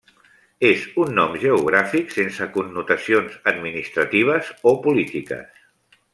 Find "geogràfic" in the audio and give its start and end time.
1.43-2.15